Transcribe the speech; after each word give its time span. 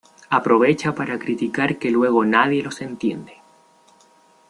Aprovecha 0.31 0.95
para 0.95 1.19
criticar 1.19 1.77
que 1.77 1.91
luego 1.91 2.25
nadie 2.25 2.63
los 2.63 2.81
entiende. 2.81 3.39